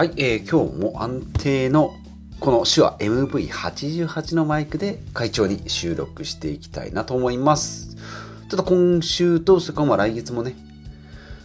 [0.00, 1.94] はい、えー、今日も安定の
[2.40, 7.96] この手話 MV88 のマイクで会長に収録していきたいなと思います。
[7.96, 10.52] ちょっと今週と、それから来月もね、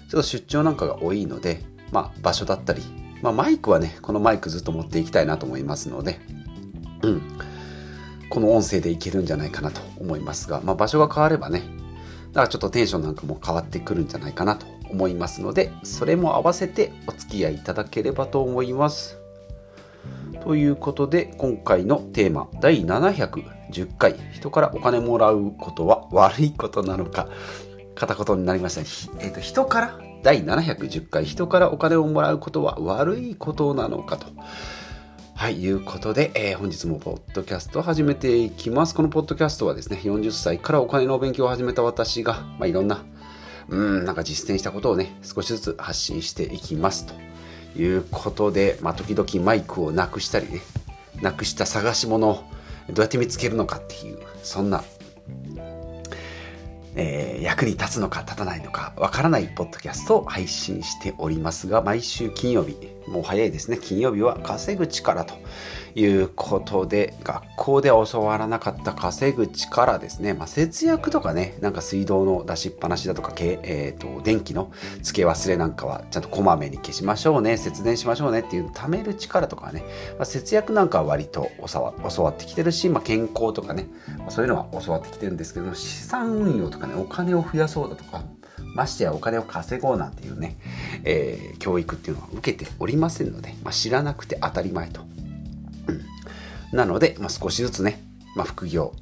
[0.09, 2.81] ちょっと出張なんかが多いので、まあ場所だったり、
[3.21, 6.21] まあマイクはね、このマイクずっと持っていきたいなと思いますので、
[7.01, 7.21] うん。
[8.29, 11.59] この音声でいけるんじゃないかなと思いますが、まあ場所が変わればね、
[12.29, 19.17] だからちょっとテンションなんかも変わってくるんじゃないかなと思いますので、それも合わせてお付き合いいただければと思います。
[20.43, 27.27] ということで、今回のテーマ、第710回、人からお金もらうことは悪いことなのか、
[27.95, 28.87] 片言になりましたね。
[29.19, 34.27] えっ、ー、と、人から、第710回、人からお金をもらうことは悪いことなのかと。
[35.35, 38.95] はい、いうことで、えー、本日もポッドキャストを始めていきます。
[38.95, 43.03] このポッドキャストはですね、40歳からお金のお勉強を始めた私が、まあ、いろんな
[43.69, 47.13] うん、なんか実践したことをね、少しずつ発信していきますと
[47.79, 50.61] いうことで、まあ、時々マイクをなくしたりね、
[51.21, 52.43] なくした探し物を
[52.89, 54.83] どうやって見つけるのかっていう、そんな、
[56.95, 65.33] えー、役に立つのか立たないのかわからないポッドキャストを配信しておりますが、毎週金曜日、もう早いですね、金曜日は稼ぐ力と
[65.95, 70.33] いうことで、学校で教わらなかった稼ぐ力ですね。
[70.33, 78.41] まあ、節約とかね、なんか水道の出しっぱなしだとか、えーと、電気の付け忘れなんかはちゃんとこまめに消しましょうね、節電しましょうね。
[78.41, 79.83] っていう貯める力とかね、
[80.17, 83.87] まあ、節約なんかは割と教わ教わってきてるし、まあ、健康とかね、
[84.19, 88.23] まあ、そういうのは教わってきてるんですけども、資産運用とかね、お金を増やそうだとか、
[88.75, 90.57] ましてやお金を稼ごうなんていうね、
[91.05, 95.01] えー、教育っていうのは受けておりませんので、まあ、知らなくて当たり前と。
[96.71, 98.03] なので、まあ、少しずつね、
[98.35, 98.93] まあ、副業、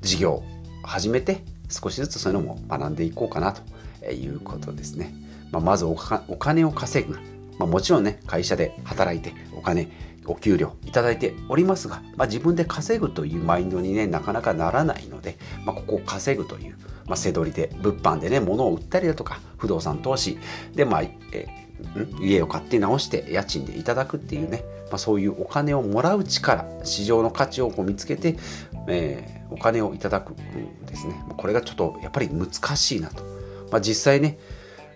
[0.00, 0.44] 事業を
[0.82, 5.12] 始めて、少しずつそういうのも学んでいこうかなということですね。
[5.50, 7.14] まあ、まずお金を稼ぐ。
[7.58, 9.90] まあ、もちろんね、会社で働いてお金、
[10.26, 16.76] お給料いただいておりますが、まあ、自分で稼ぐというマインドにね、なかなかならないので、まあ、ここを稼ぐという、
[17.06, 20.38] まあ、背取りで、物販でね、物を売ったりだとか、不動産投資
[20.74, 21.65] で、まあ、え
[22.20, 28.36] 家を買って直して家賃でいただくっていうね、まあ、そういうお金をもらう力市場の価値をこう見つけて、
[28.88, 31.22] えー、お金をいただくんですね。
[31.36, 33.22] これがちょっとやっぱり難しいなと、
[33.70, 34.38] まあ、実際ね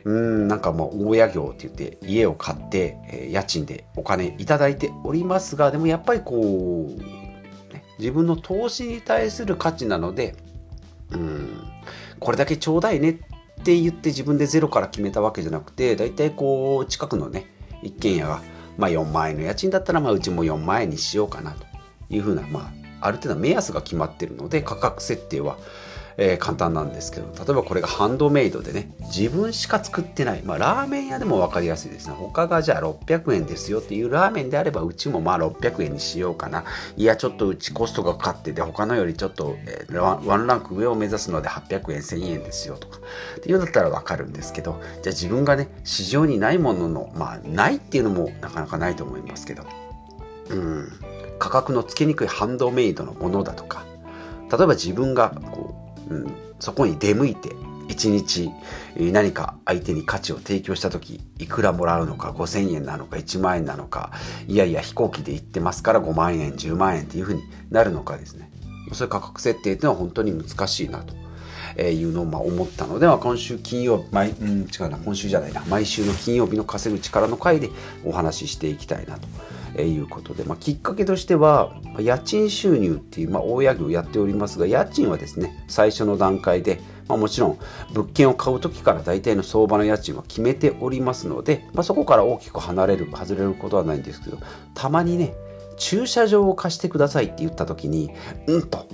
[0.05, 10.35] うんなんかもう大家業って言って家を買って、えー、家賃でお金いただいておりますがでもやっぱりこう、ね、自分の投資に対する価値なので
[11.11, 11.63] うん
[12.19, 13.30] これだけちょうだいねって
[13.60, 17.47] って言って自分でゼロから決めたわけじゃなくて大体こう近くのね
[17.82, 18.41] 一軒家が
[18.81, 21.66] まあ、4万円の家賃だったら、まあ、うちも4万円にしようかなと
[22.09, 25.59] いうふうな、まあ、ある程度目安が決まってるので価格設定は、
[26.23, 32.15] えー、簡単なんですけど例えばこれがハンドメイドでね自分しか作ってない、まあ、ラーメン屋でも分かりやすいですね。
[32.15, 36.65] 他がじゃあ600円ですよっていうラーメンであればうちもまあ600円にしようかな。
[36.99, 42.99] いやちょっとうちコストがかかってて他のよりちょっと、えー、ワンランク上を目指すので800円1000円ですよとか。
[43.39, 49.65] っていうんだったら分かるんですけどじゃあ自分がね市場にないもののまあないっていうのもなかなかないと思いますけど。
[50.51, 50.93] うん。
[51.39, 53.87] 価格のつけにくいハンドメイドのものだとか。
[54.51, 55.80] 例えば自分がこう
[56.10, 57.50] うん、そこに出向いて
[57.88, 58.50] 一日
[58.97, 64.12] 何か相手に価値を提供した時いくらもらうのか5,000円なのか1万円なのか
[64.47, 68.50] いやいや飛行機で行ってますから5万円10万円っていうふうになるのかですね
[68.93, 71.15] そういう価格設定っていうのは本当に難しいなと。
[71.76, 77.71] えいうのをま思ったので、は今週金曜日、毎、うん、違うな、今週じゃないな、毎週の金曜日の稼ぐ力の回で
[78.04, 79.28] お話ししていきたいなと。
[79.81, 87.59] えいうことで、まあ、きっかけとしてはま家賃収入っていう、まあ、大家業をやっておりますが家賃はですね最初の段階で、まあ、もちろん
[87.93, 94.39] 物件を買う時から大体の相場の家賃は決めておりますので、まあ、そこから大きく離れる外れることはないんですけど
[94.75, 95.35] たまにね
[95.79, 98.11] 駐車場を貸してくださいって言った時に
[98.47, 98.87] うんと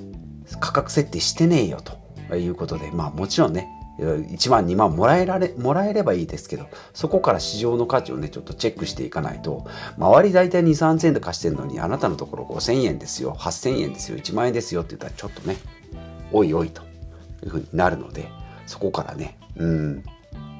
[0.60, 1.80] 価格設定してねえよ
[2.28, 9.66] ということでまあもちろんね1万2万もらえられもらえればいいですけどそこから市場の価値をねちょっとチェックしていかないと
[9.96, 15.56] 周り大体2 3 0 0 0円で貸してるのにあなたのところ5000円ですよ8000円ですよ1万円ですよって言ったらちょっとね
[16.32, 16.82] おいおいと
[17.42, 18.28] いうふうになるので
[18.66, 20.04] そこからねうん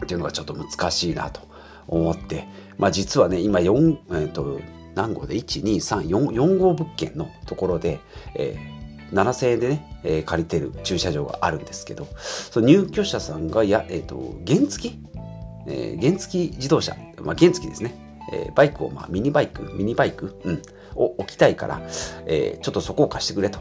[0.03, 1.41] っていうのがちょっと難しいなと
[1.89, 2.47] 思って
[2.79, 4.61] まあ実はね今4えっ、ー、と
[4.95, 8.01] 何号で？12344号物件のところで、
[8.35, 8.76] えー
[9.13, 14.99] 7000円でね、えー、借りてる駐車場があるんですけど、その入居者さんがや、えっ、ー、と、原付き、
[15.67, 17.95] えー、原付き自動車、まあ、原付きですね、
[18.33, 20.63] えー、バイクを、まあ、ミニバイク、ミニバイク、うん、
[20.97, 21.81] を置きたいから、
[22.27, 23.61] えー、ちょっとそこを貸してくれと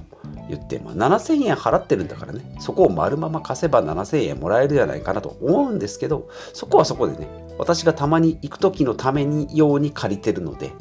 [0.49, 7.27] 言って、まあ、7000円払ってるんだからね、そこを丸まま貸せば7000円もらえるじゃないかなと思うんですけど、そこはそこでね、
[7.57, 10.71] 私がたまに行く時のために用に借りてるので、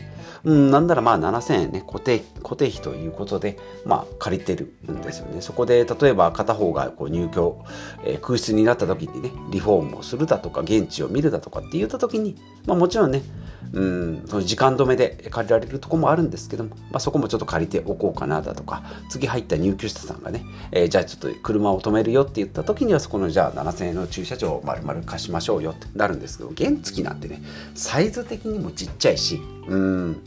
[0.44, 5.40] うん、なんならまあ7000円ね、固定、固定費ということで、まあ借りてるんですよね。
[5.40, 7.64] そこで、例えば片方がこう入居、
[8.04, 12.36] えー、空室になった時にね、リフォームをするだとか、現地を見るだとかって言った時に、
[12.66, 13.22] まあもちろんね、
[13.72, 27.42] うん、その時間止めで借りられるとこもあるんですけども、まあそこもちょっと借りておこうかなだとか、次入った入居者さんがね、えー、じゃあちょっと車を止めるよって言った時には、そこのじゃあ7000円の駐車場を丸々貸しましょうよってなるんですけど、原付なんてね、
[27.74, 30.22] サイズ的にもちっちゃいし、うん、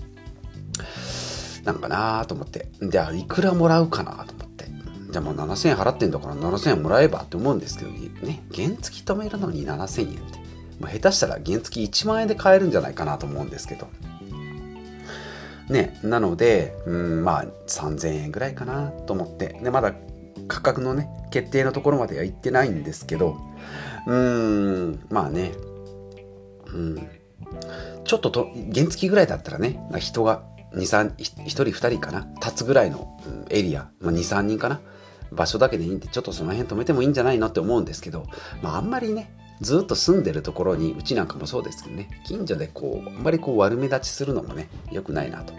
[1.64, 2.70] なんかなと思って。
[2.82, 4.66] じゃあ、いくらもらうかなと思って。
[5.12, 10.40] じゃあもう7000円払ってんだから7000円もらえばって思うんですけど、ね、原付止めるのに7000円って。
[10.80, 13.88] まあ、下手したら原付1万円で買えるんじゃないかなと思うんですけど。
[15.70, 19.60] ね、なので、うん、まあ3000円ぐらいかなと思って。
[19.62, 19.94] で、まだ
[20.48, 23.38] 価格のね、決定のところまでは行ってないんですけど、
[24.06, 25.52] うーん、まあね、
[26.74, 27.08] うん、
[28.06, 32.28] ちょっとと原付ぐらいだったらね、人が2、3、1人2人かな？
[32.36, 33.20] 立つぐらいの
[33.50, 34.82] エリア、まあ、2、3人かな？
[35.32, 38.26] 場所だけでいいんで、ちょっとその辺止めてもいいんじゃないのって思うんですけど、
[38.62, 39.32] まああんまりね、
[39.62, 45.54] ずっと住んでるところに、うちなんかもそうですけどね、近所でこう、あんまりこう悪目立ちするのもね、良くないなと、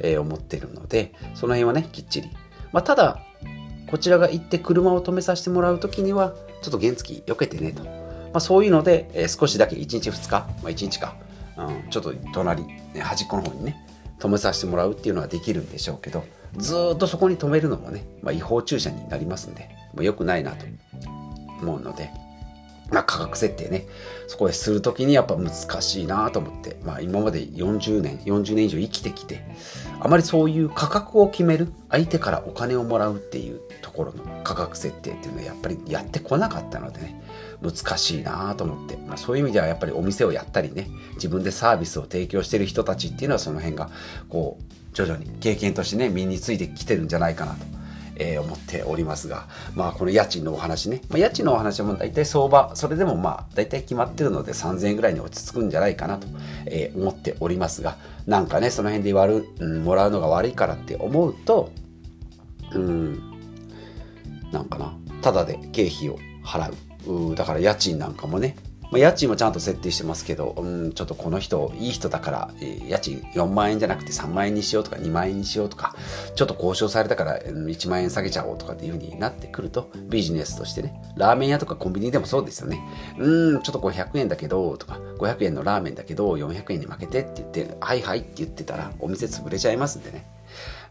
[0.00, 2.30] えー、思ってるので、その辺はね、きっちり。
[2.72, 3.20] まあただ、
[3.90, 7.84] こちらが行って車を止めさせてもらうときには、ちょっと原付避けてねと。
[7.84, 7.90] ま
[8.34, 11.16] あそういうので、えー、少しだけ1日2日、まあ1日か、
[11.56, 13.85] うん、ちょっと隣、ね、端っこの方にね、
[14.18, 16.24] 止めさせてもらうっていうのはできるんでしょうけど
[16.56, 20.64] ずっとそこに止めるのもね、まあ、違法駐車になりますんでもう良くないなと
[21.60, 22.10] 思うので、
[22.90, 23.86] まあ、価格設定ね。
[24.28, 29.44] そこでする時にやっぱ難しいなと思って、まあ、今まで40年40年以上生きてきて
[30.00, 37.22] あまりそういう価格を決める相手からお金をもらうっていうところの価格設定っていうのはやっぱりやってこなかったのでね
[37.62, 43.90] 難しいなと思って、まあ、そういう意味ではやっぱりお店をやったりね自分でサービスを提供してる人たちっていうのはその辺が
[44.28, 47.75] こう徐々に経験としてね身についてきてるんじゃないかなと。
[48.16, 56.26] えー、思っておりますが、まあ、この家賃のお話ね、まあ、家賃のお話はも大体相場、それでもまあ、大体決まってるので3000円ぐらいに落ち着くんじゃないかなと、
[56.66, 57.96] え、思っておりますが、
[58.26, 61.70] なんかね、その辺で言わる、うん、もらうのが悪いからって思うと、
[62.72, 63.20] うん、
[64.52, 64.92] なんかな、
[65.22, 67.34] ただで経費を払う。
[67.36, 68.56] だから家賃なんかもね、
[68.96, 75.94] まあ、家賃もちゃんと設定してますけど、うん、ちょっとこの人いい人だから、えー、家賃4万円じゃなくて3万円にしようとか2万円にしようとか
[76.34, 82.80] ちょっと交渉されたから1万円下げちゃおうとかっていう風になってくるとビジネスとしてねラーメン屋とかコンビニでもそうですよね。
[83.18, 90.26] うんちょっと500円だけどとか500円のラーメンだけど400円に負けてって言ってはいはいって言ってたらお店潰れちゃいますんでね。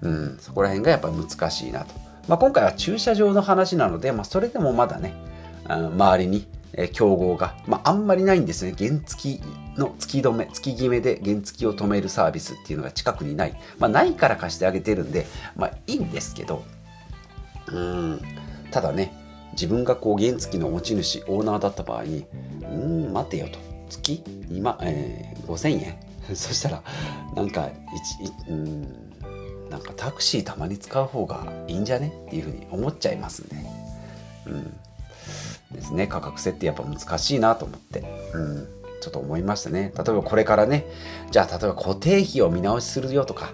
[0.02, 2.06] うんそこら辺がやっぱ難しいなと。
[2.28, 5.14] まあ、今回は駐車場の話なので、まあ、それでもまだね
[5.68, 6.48] 周りに
[6.94, 8.74] 競合が、まあ、あんまりないんですね。
[8.78, 9.40] 原付
[9.78, 13.58] の突き止め、突き決めで原付を止めるサービスっていうのが近くにない。
[13.80, 15.26] まあ、ないから貸してあげてるんで、
[15.56, 16.64] まあ、いいんですけど、
[17.68, 18.22] うん、
[18.72, 19.14] ただね、
[19.54, 22.26] 自分がこう原付の持ち主、オーナーだった場合に、
[22.62, 22.66] う
[23.10, 23.60] ん、待てよと。
[23.90, 25.96] 月2万、えー、5000円
[26.36, 26.84] そしたら、
[27.36, 27.70] なんか、
[28.48, 28.82] 1、うん、
[29.70, 32.14] なんかタクシーたまに使う方がいいんじゃね？
[32.28, 33.56] っていうふうに思っちゃいますんで、
[34.48, 34.78] うん。
[35.72, 36.08] ですね。
[36.08, 38.04] 価格設定やっぱ難しいなと思って、
[38.34, 38.68] うん、
[39.02, 39.94] ちょっと思いましたね。
[39.96, 40.86] 例えばこれからね。
[41.32, 43.52] じゃあ例えば固定費を見直しするよとか。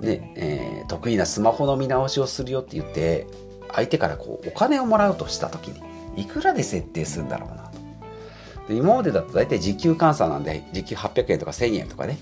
[0.00, 3.26] ねえー、得意なスマホの見直しをするよって言って
[3.72, 7.78] 相手からこうお金をもらうとした時にいくらで設定するんだろうなと。
[8.68, 12.18] で今までだと大体時給換算なんで時給800円とか1000円とかね。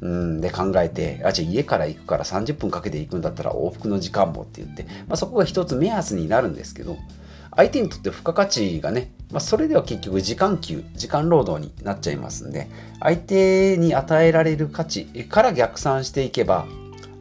[0.00, 0.40] うん。
[0.40, 6.96] で考えてあじゃあ家から行くから30分かけて行くんだったら往復の時間もって言って、まあ、そこが一つ目安になるんですけど。
[7.56, 12.68] 相手にとって付加価値がね、まあ、それでは結局時間給、時間労働になっちゃいますんで、
[13.00, 16.66] 相手に与えられる価値から逆算していけば、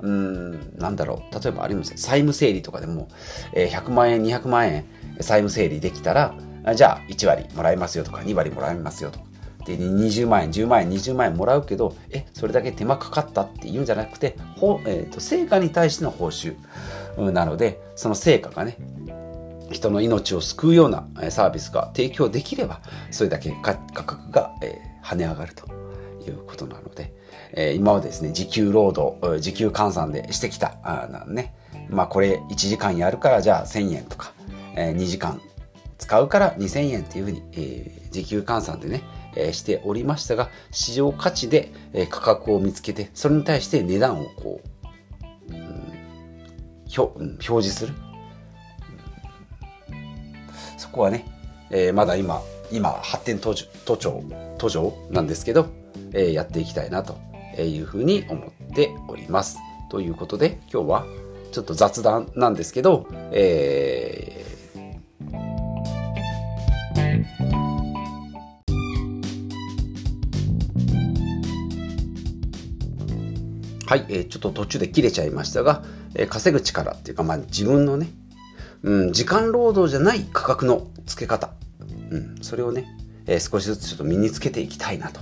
[0.01, 1.43] うん、なんだろう。
[1.43, 3.07] 例えばあります債務整理とかでも、
[3.53, 4.85] えー、100万円、200万円
[5.21, 6.35] 債務整理できたら、
[6.75, 9.25] じゃあ1割もらえますよとか、2割もらえますよとか。
[9.65, 16.55] で、20万円、10万円、20万円もらうけど、え、それだけ手間かかったっていうんじゃなくて、ほえーと成果に対しての報酬
[17.17, 18.77] なので、その成果がね、
[19.71, 22.81] 人の命を救うようなサービスが提供できれば、
[23.11, 24.51] それだけ価格が
[25.03, 25.67] 跳ね上がると
[26.27, 27.13] いうことなので、
[27.75, 31.55] 今はですね、時給労働、時給換算でしてきた、あね、
[31.89, 34.33] まあこれ1時間やるからじゃあ1000円とか、
[34.75, 35.41] 2時間
[35.97, 37.41] 使うから2000円っていうふうに、
[38.11, 39.01] 時給換算でね、
[39.51, 41.71] しておりましたが、市場価値で
[42.09, 44.65] 価格を見つけて、それに対して値段をこう、
[46.97, 47.93] 表示する。
[50.95, 51.25] こはね、
[51.69, 54.23] えー、まだ今、今、発展途上途上、
[54.57, 55.67] 途上なんですけど、
[56.13, 57.17] えー、やっていきたいなと
[57.61, 59.57] いうふうに思っております。
[59.89, 61.05] ということで、今日は
[61.51, 64.45] ちょっと雑談なんですけど、えー
[73.87, 75.83] はい、えー、ちょっと途中で切れちゃいましたが、
[76.15, 78.07] えー、稼ぐ力っていうか、まあ、自分のね、
[78.85, 81.49] うん、時間労働じゃない価格の付け方、
[82.11, 82.85] うん、それをね、
[83.25, 85.21] えー、少しずつちょっと身につけていきたいなと、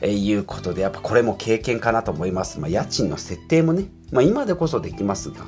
[0.00, 2.58] えー、いうことで、やっぱこれも経験かなと思います。
[2.58, 5.44] まあ、家賃の設定もね、まあ、今でこそできますが、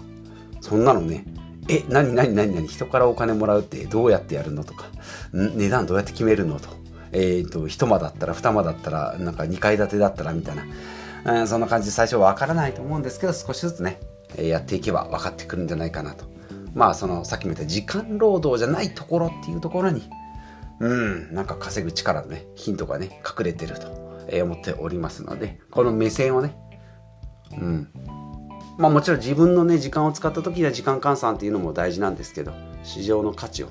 [0.61, 1.25] そんなのね、
[1.69, 4.87] え、何何何何人からお金もらうってどうやってやるのとか、
[5.33, 6.69] 値段どうやって決めるのと、
[7.11, 10.57] えっ、ー、と、一間だったら二間だったら、なんか二階建てだったらみたい
[11.25, 14.01] な、うん、そんな感じで最初わからないと思うんですけど少しずつね
[14.39, 16.38] やっていけば分かってくるんじゃないかなと。
[16.79, 20.09] まあそのさっきも言った時間労働じゃないところっていうところに
[20.79, 23.89] うんなんか稼ぐ力のねヒントがね隠れてると
[24.45, 26.55] 思っておりますのでこの目線をね
[27.51, 27.93] うん
[28.79, 32.53] まあもちろん自分のね時間を使った時には時間換算っていうのも大事なんですけど
[32.85, 33.71] 市場の価値を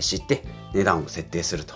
[0.00, 1.74] 知って値段を設定すると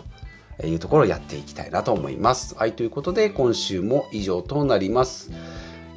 [0.66, 2.54] いうところをやっていきたいなと思います。
[2.54, 5.30] はい、ということで今週も以上となります。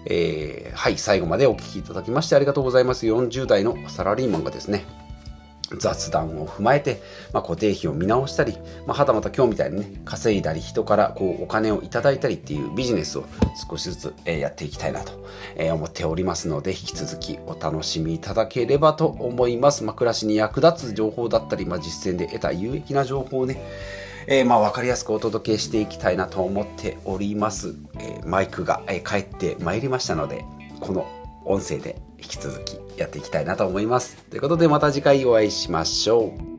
[0.05, 3.05] えー、はい、最後までお聴きいただきましてありがとうございます。
[3.05, 4.85] 40代のサラリーマンがですね、
[5.79, 13.25] 雑談を踏まえて、まあ、固定費を見直したり、まあ、はたまた今日みたいにね、稼いだり、人からこうお金をいただいたりっていうビジネスを
[13.69, 15.13] 少しずつ、やっていきたいなと、
[15.73, 19.83] 思っておりますので、引き続きお楽しみいただければと思います。
[19.83, 23.61] まあ、暮らしに役立つ情報だったり、まあ、実践で得た有益な情報をね、
[24.27, 27.75] えー、まあ分かりやすくお届けしていきたいなと思っております。
[27.99, 30.45] えー、マイクが、えー、帰ってまいりましたので、
[30.79, 31.07] この
[31.45, 34.17] 音声で引き続きやっていきたいなと思います。
[34.29, 36.52] ということでまた次回お会いしましょう。